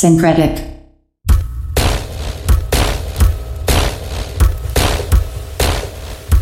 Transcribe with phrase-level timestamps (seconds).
[0.00, 0.56] Synkretic.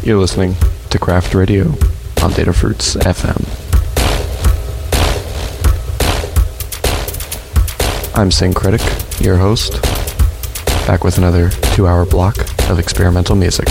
[0.04, 0.54] You're listening
[0.90, 1.74] to Craft Radio
[2.22, 3.36] on Data Fruits FM.
[8.14, 9.82] I'm Synkretic, your host,
[10.86, 12.38] back with another two hour block
[12.70, 13.66] of experimental music.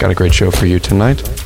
[0.00, 1.41] Got a great show for you tonight.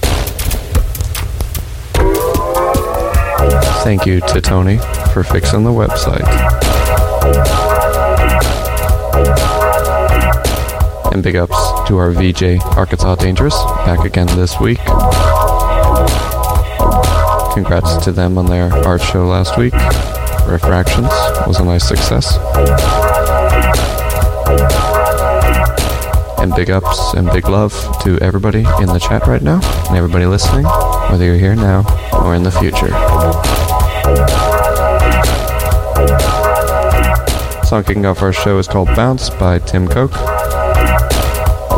[3.86, 4.78] Thank you to Tony
[5.12, 6.26] for fixing the website.
[11.12, 11.54] And big ups
[11.86, 13.54] to our VJ Arkansas Dangerous,
[13.86, 14.78] back again this week.
[17.54, 19.72] Congrats to them on their art show last week.
[20.48, 21.06] Refractions
[21.46, 22.38] was a nice success.
[26.40, 27.72] And big ups and big love
[28.02, 31.84] to everybody in the chat right now and everybody listening, whether you're here now
[32.24, 33.65] or in the future.
[37.66, 40.14] Song kicking off our show is called Bounce by Tim Coke.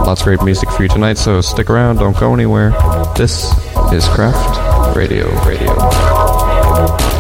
[0.07, 2.71] Lots of great music for you tonight, so stick around, don't go anywhere.
[3.17, 3.53] This
[3.93, 5.29] is Craft Radio.
[5.47, 7.18] Radio.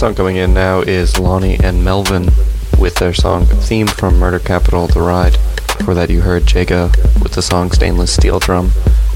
[0.00, 2.30] Song coming in now is Lonnie and Melvin
[2.78, 5.36] with their song Theme from Murder Capital The Ride.
[5.76, 6.90] Before that, you heard Jaga
[7.22, 8.70] with the song Stainless Steel Drum,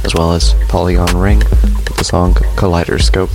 [0.04, 3.30] as well as Polygon Ring with the song Kaleidoscope.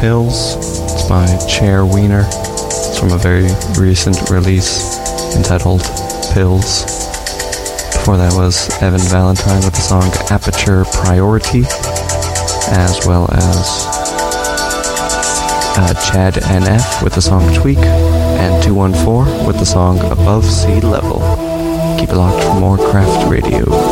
[0.00, 0.54] Pills.
[0.92, 2.24] It's by Chair Wiener.
[2.24, 4.96] It's from a very recent release
[5.36, 5.82] entitled
[6.32, 6.84] Pills.
[7.92, 11.64] Before that was Evan Valentine with the song Aperture Priority,
[12.70, 13.86] as well as
[15.76, 21.18] uh, Chad NF with the song Tweak, and 214 with the song Above Sea Level.
[21.98, 23.87] Keep it locked for more craft radio.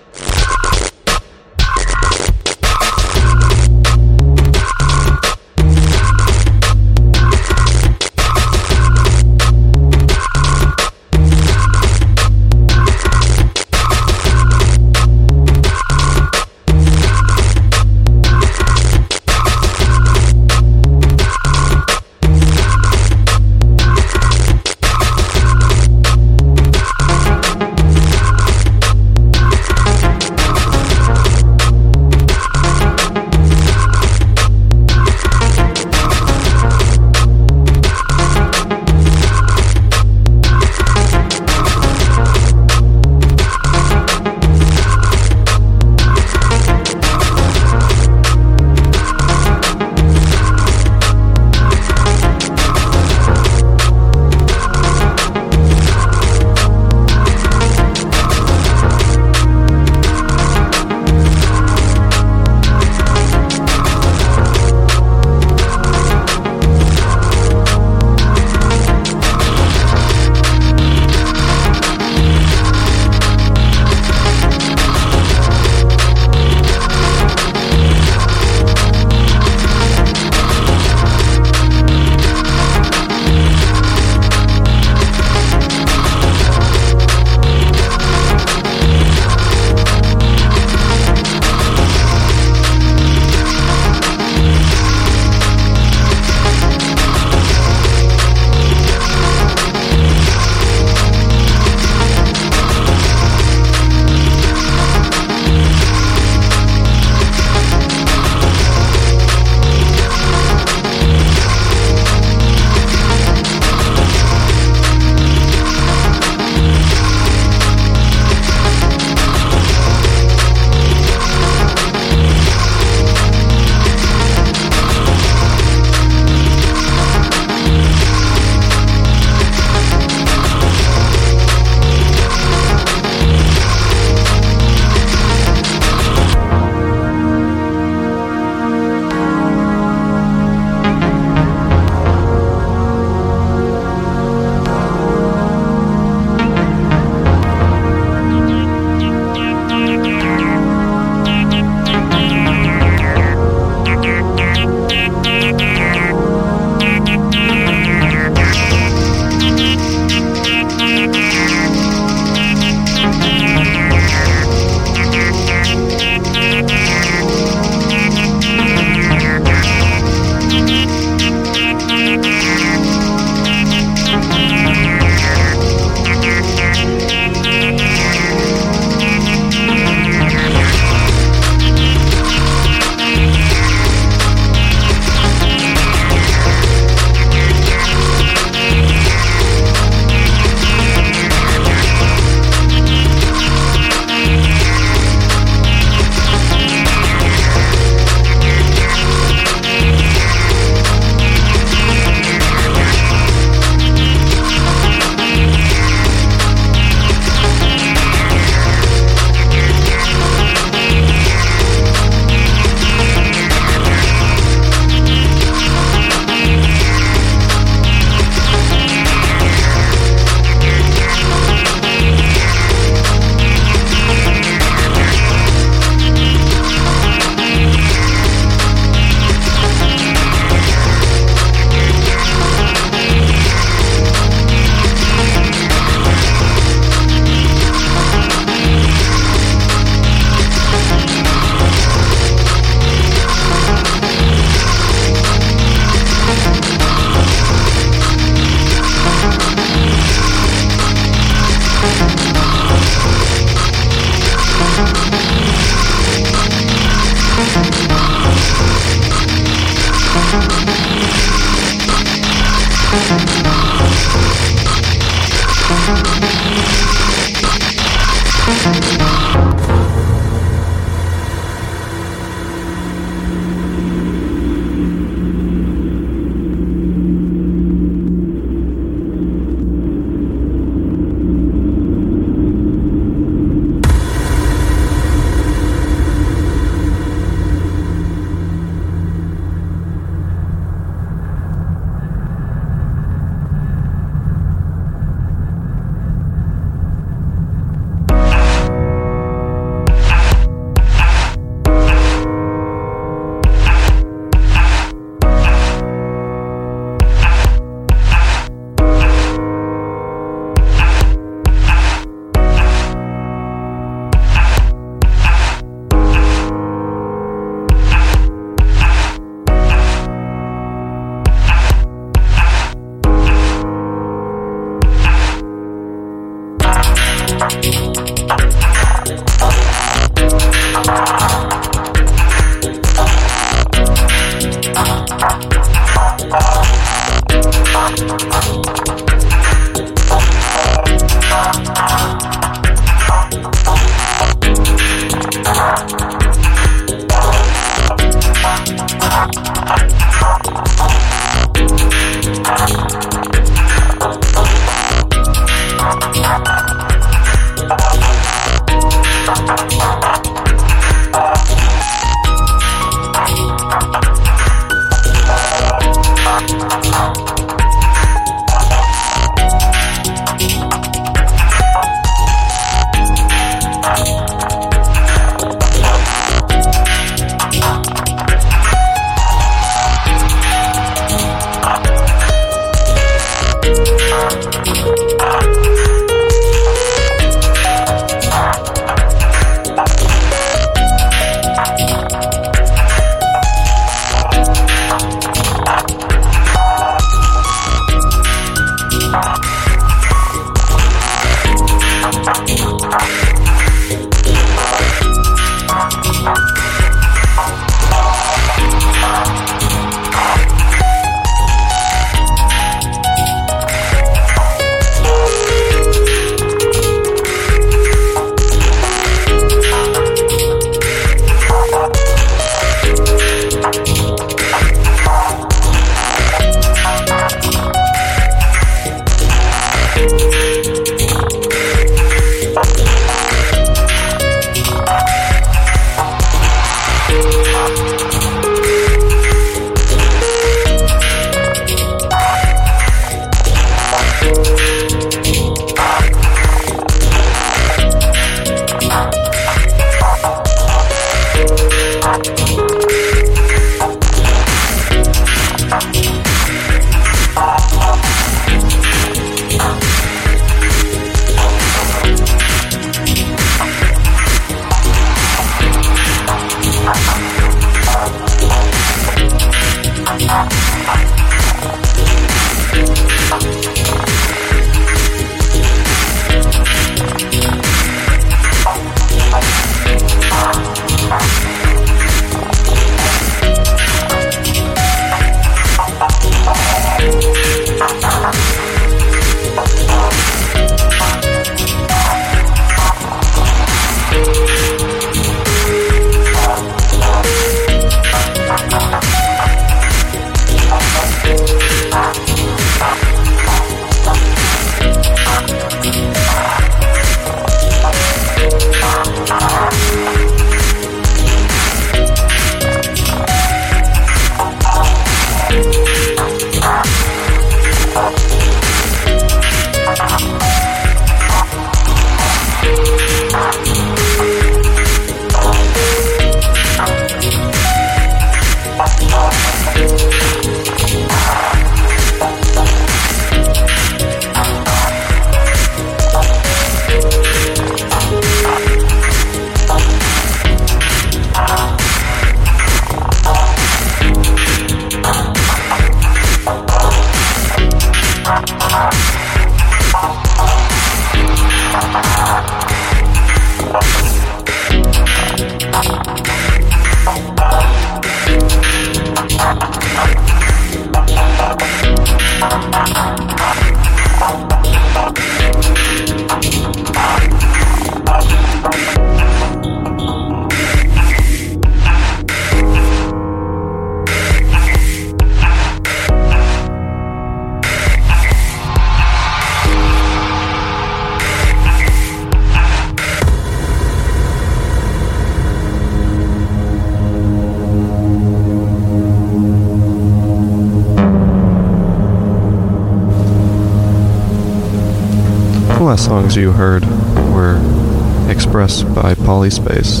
[599.44, 600.00] Polyspace,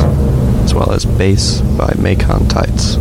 [0.64, 2.94] as well as Bass by Macon Tights.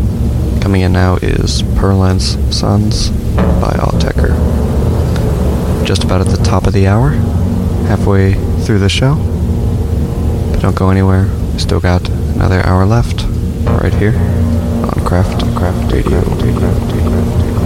[0.61, 4.35] Coming in now is Perlance Sons by Autechre.
[5.85, 7.11] Just about at the top of the hour,
[7.87, 8.33] halfway
[8.65, 9.15] through the show.
[10.51, 13.23] But don't go anywhere, still got another hour left,
[13.81, 16.21] right here on Craft, Craft Radio.
[16.23, 17.62] Craft, Craft, last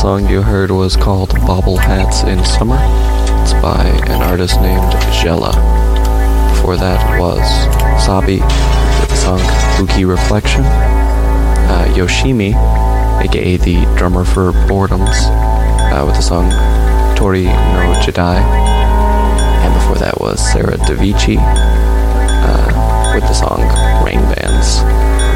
[0.00, 2.78] song you heard was called Bobble Hats in Summer.
[3.42, 5.52] It's by an artist named Jella.
[6.54, 7.44] Before that was
[8.02, 9.40] Sabi with the song
[9.74, 10.62] Spooky Reflection.
[10.64, 12.54] Uh, Yoshimi,
[13.22, 15.28] aka the drummer for Boredoms,
[15.92, 16.48] uh, with the song
[17.14, 18.40] Tori no Jedi.
[18.40, 23.60] And before that was Sarah Davachi uh, with the song
[24.02, 24.78] Rain Bands.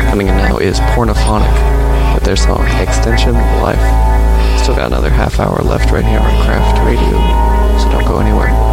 [0.08, 4.13] Coming in now is Pornophonic with their song Extension Life.
[4.64, 7.18] Still got another half hour left right here on Craft Radio,
[7.78, 8.63] so don't go anywhere.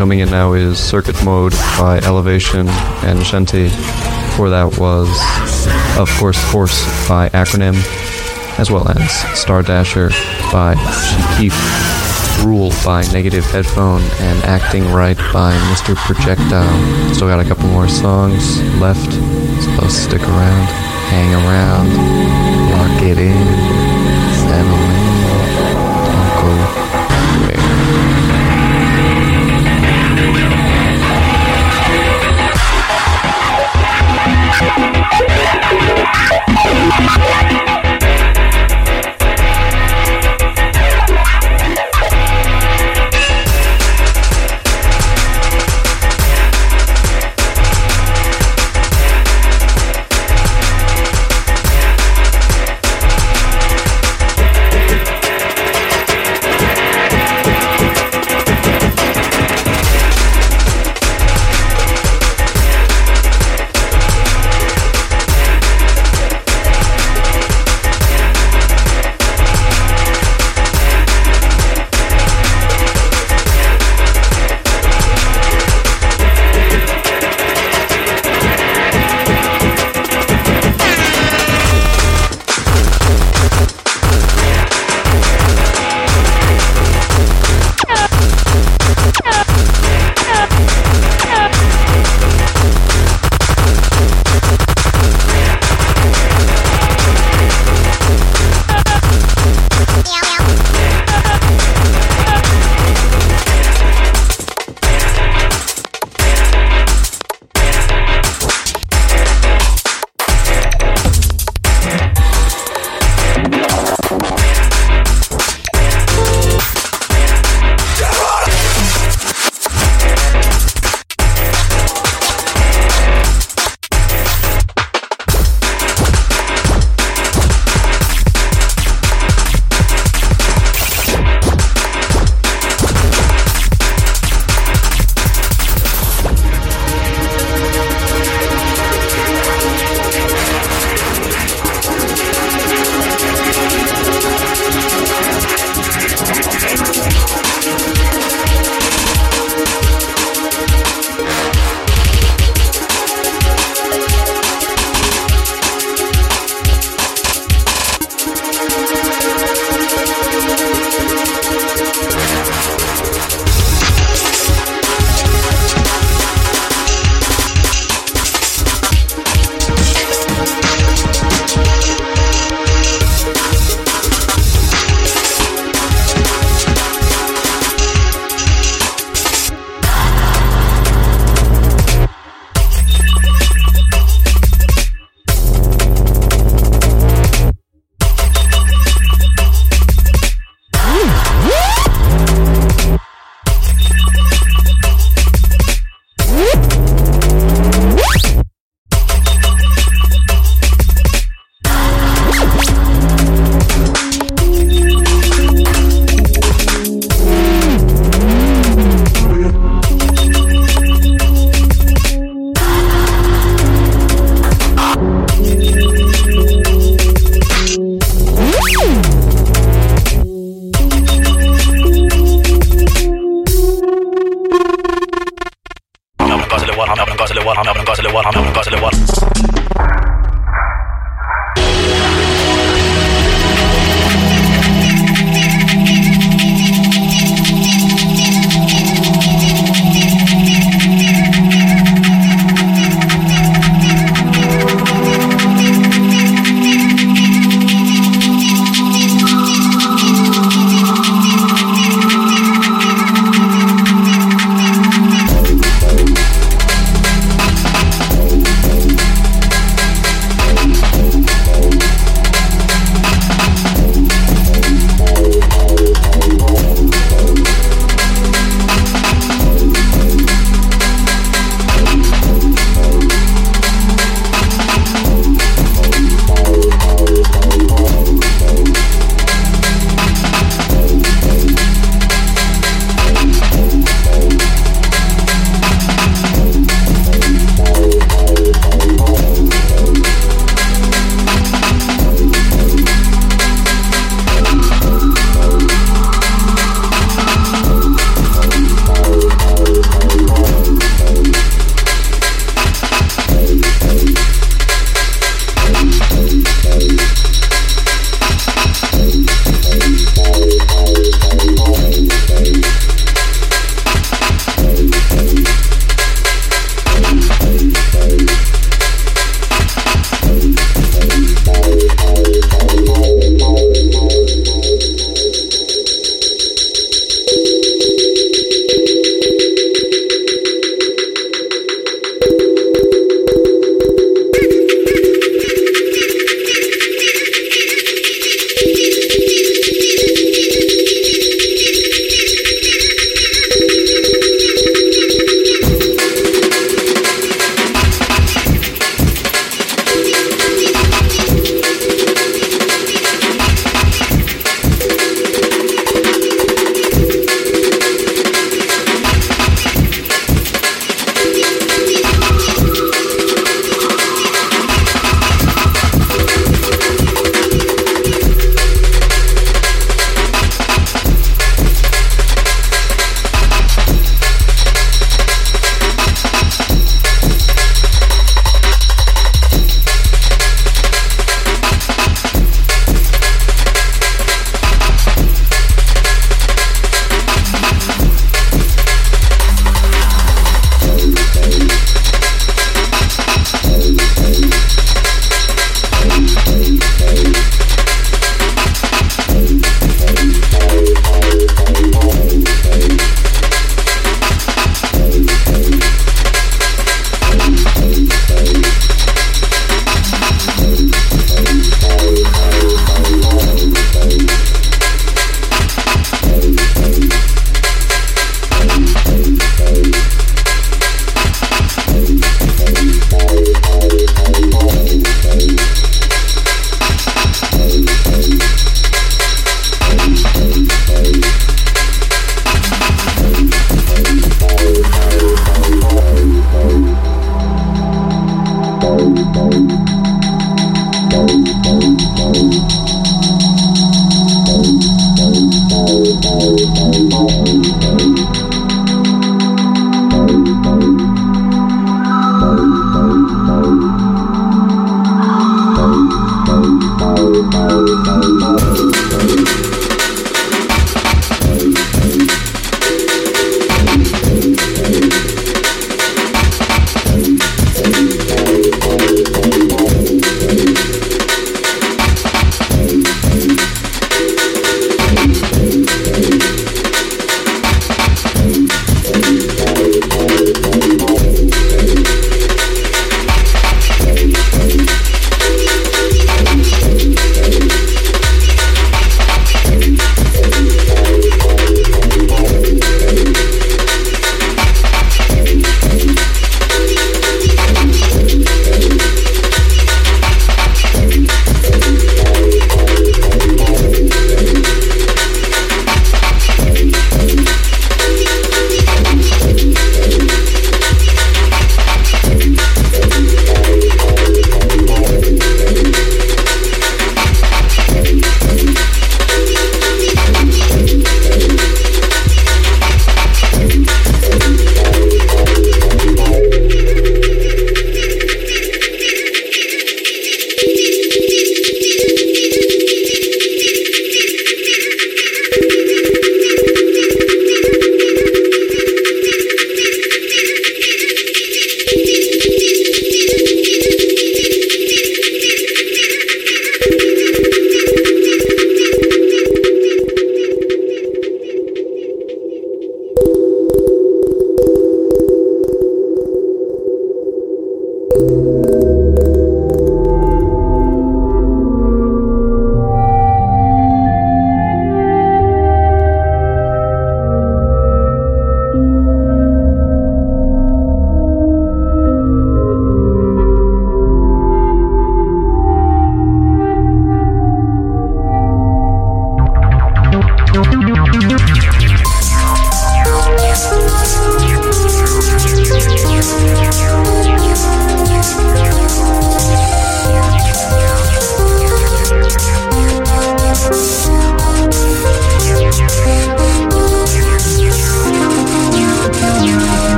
[0.00, 2.66] Coming in now is Circuit Mode by Elevation
[3.04, 3.64] and Shanti.
[4.30, 5.10] Before that was,
[5.98, 7.74] of course, Force by Acronym,
[8.58, 10.08] as well as Star Dasher
[10.50, 11.52] by Shikif,
[12.46, 15.94] Rule by Negative Headphone, and Acting Right by Mr.
[15.94, 17.12] Projectile.
[17.14, 20.66] Still got a couple more songs left, so stick around,
[21.12, 21.90] hang around,
[22.72, 23.46] lock it in,
[24.48, 25.20] settle in,
[26.06, 26.89] don't go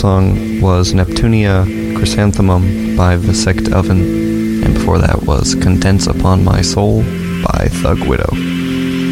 [0.00, 7.02] song was Neptunia Chrysanthemum by Vasect Oven, and before that was Condense Upon My Soul
[7.42, 8.30] by Thug Widow.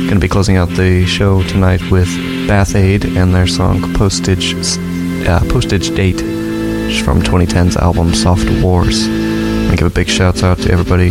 [0.08, 2.08] Gonna be closing out the show tonight with
[2.48, 4.54] Bath Aid and their song Postage,
[5.28, 6.20] uh, Postage Date
[7.04, 9.06] from 2010's album Soft Wars.
[9.06, 11.10] I'm gonna give a big shout out to everybody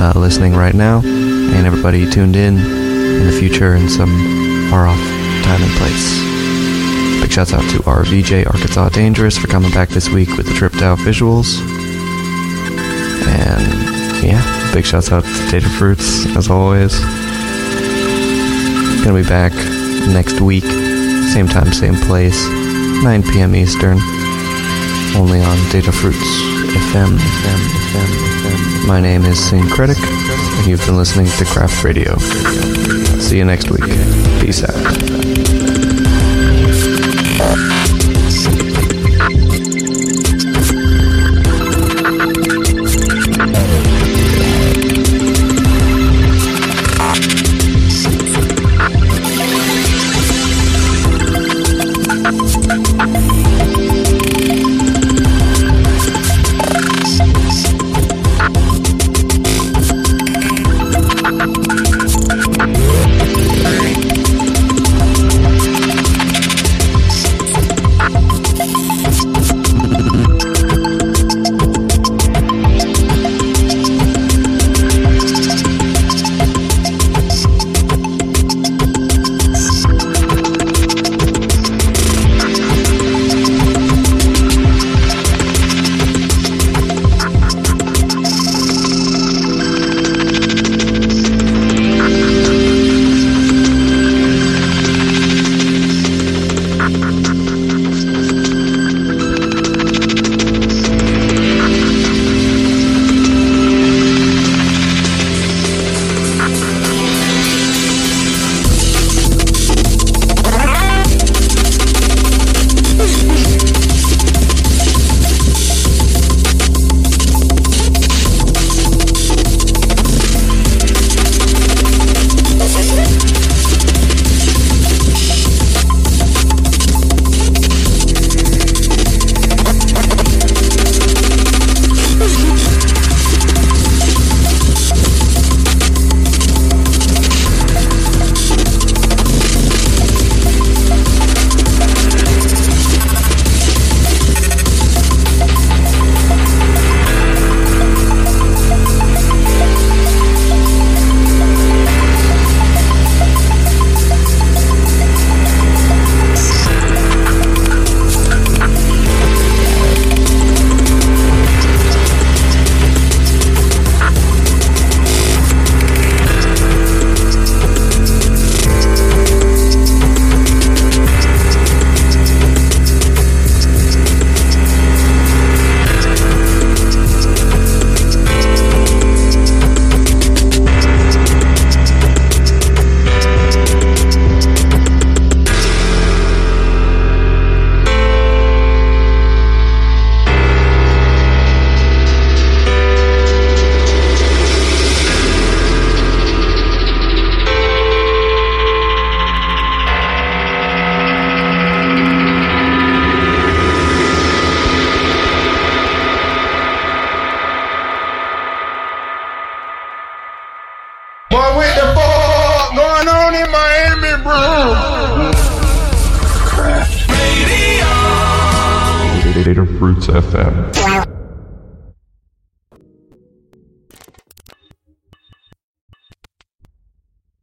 [0.00, 5.00] uh, listening right now and everybody tuned in in the future in some far off
[5.42, 6.39] time and place.
[7.30, 10.52] Big shouts out to our VJ Arkansas Dangerous for coming back this week with the
[10.52, 11.60] tripped out visuals.
[13.24, 16.98] And yeah, big shouts out to Data Fruits as always.
[19.04, 19.52] Gonna be back
[20.12, 20.64] next week,
[21.32, 23.54] same time, same place, 9 p.m.
[23.54, 23.98] Eastern,
[25.14, 27.60] only on Data Fruits FM, FM,
[27.92, 28.08] FM,
[28.42, 28.88] FM.
[28.88, 30.02] My name is Synkretic,
[30.58, 32.16] and you've been listening to Craft Radio.
[33.20, 33.84] See you next week.
[34.40, 35.29] Peace out.